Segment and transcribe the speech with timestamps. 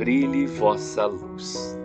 [0.00, 1.78] brilhe vossa luz.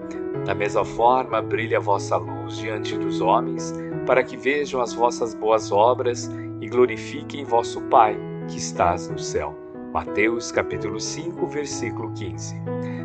[0.45, 3.73] Da mesma forma, brilhe a vossa luz diante dos homens,
[4.05, 6.31] para que vejam as vossas boas obras
[6.61, 8.17] e glorifiquem vosso Pai,
[8.47, 9.53] que estás no céu.
[9.91, 12.55] Mateus capítulo 5, versículo 15.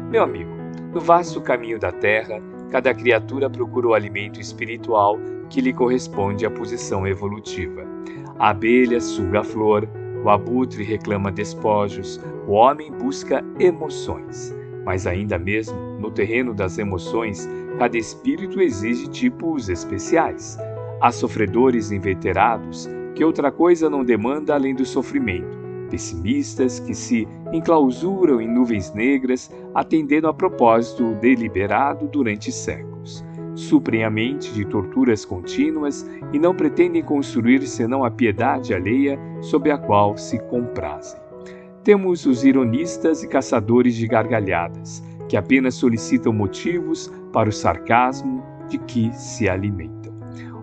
[0.09, 0.53] Meu amigo,
[0.94, 2.40] no vasto caminho da terra,
[2.71, 5.19] cada criatura procura o alimento espiritual
[5.49, 7.83] que lhe corresponde à posição evolutiva.
[8.38, 9.88] A abelha suga a flor,
[10.22, 14.60] o abutre reclama despojos, o homem busca emoções.
[14.85, 17.48] Mas ainda mesmo no terreno das emoções,
[17.79, 20.59] cada espírito exige tipos especiais.
[21.01, 25.59] Há sofredores inveterados que outra coisa não demanda além do sofrimento,
[25.91, 33.25] pessimistas que se enclausuram em nuvens negras, atendendo a propósito deliberado durante séculos.
[33.55, 39.70] Suprem a mente de torturas contínuas e não pretendem construir senão a piedade alheia sob
[39.70, 41.30] a qual se comprazem.
[41.83, 48.77] Temos os ironistas e caçadores de gargalhadas, que apenas solicitam motivos para o sarcasmo de
[48.77, 50.12] que se alimentam.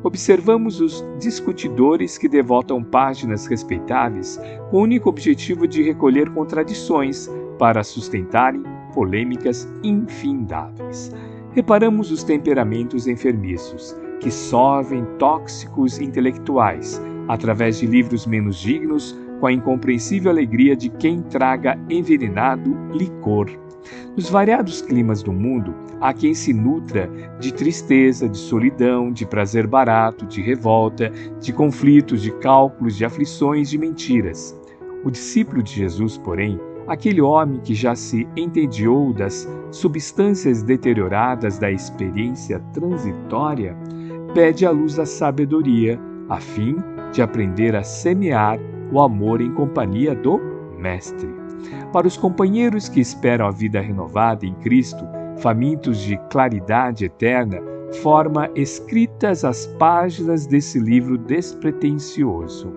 [0.03, 7.83] Observamos os discutidores que devotam páginas respeitáveis com o único objetivo de recolher contradições para
[7.83, 8.61] sustentarem
[8.93, 11.11] polêmicas infindáveis.
[11.51, 19.51] Reparamos os temperamentos enfermiços, que sorvem tóxicos intelectuais através de livros menos dignos com a
[19.51, 23.49] incompreensível alegria de quem traga envenenado licor.
[24.15, 29.67] Nos variados climas do mundo, há quem se nutra de tristeza, de solidão, de prazer
[29.67, 34.59] barato, de revolta, de conflitos, de cálculos, de aflições, de mentiras.
[35.03, 41.71] O discípulo de Jesus, porém, aquele homem que já se entediou das substâncias deterioradas da
[41.71, 43.77] experiência transitória,
[44.33, 46.75] pede a luz da sabedoria, a fim
[47.11, 48.59] de aprender a semear
[48.91, 50.39] o amor em companhia do
[50.77, 51.29] Mestre.
[51.91, 55.03] Para os companheiros que esperam a vida renovada em Cristo,
[55.37, 57.59] famintos de claridade eterna,
[58.01, 62.71] forma escritas as páginas desse livro despretensioso.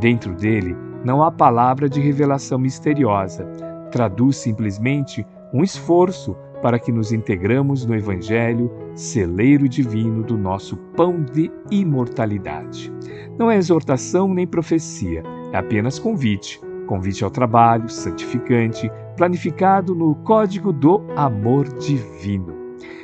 [0.00, 3.44] Dentro dele não há palavra de revelação misteriosa,
[3.90, 11.22] traduz simplesmente um esforço para que nos integramos no Evangelho, celeiro divino do nosso pão
[11.22, 12.92] de imortalidade.
[13.38, 16.60] Não é exortação nem profecia, é apenas convite.
[16.86, 22.54] Convite ao trabalho santificante, planificado no código do amor divino.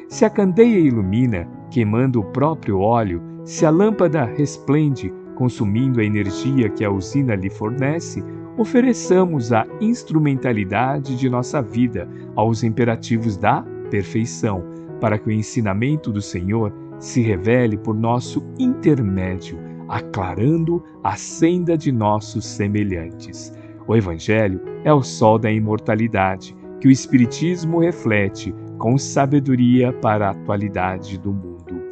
[0.09, 6.69] Se a candeia ilumina, queimando o próprio óleo, se a lâmpada resplende, consumindo a energia
[6.69, 8.25] que a usina lhe fornece,
[8.57, 14.65] ofereçamos a instrumentalidade de nossa vida aos imperativos da perfeição,
[15.01, 21.93] para que o ensinamento do Senhor se revele por nosso intermédio aclarando a senda de
[21.93, 23.53] nossos semelhantes.
[23.87, 30.31] O Evangelho é o sol da imortalidade que o Espiritismo reflete com sabedoria para a
[30.31, 31.83] atualidade do mundo.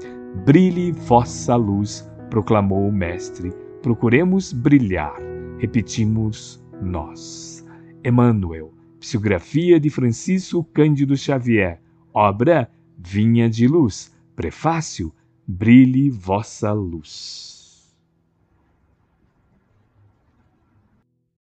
[0.45, 3.53] Brilhe vossa luz, proclamou o Mestre.
[3.83, 5.17] Procuremos brilhar,
[5.59, 7.65] repetimos nós.
[8.05, 11.81] Emmanuel, psicografia de Francisco Cândido Xavier,
[12.13, 15.13] obra Vinha de Luz, prefácio
[15.47, 17.54] Brilhe vossa luz.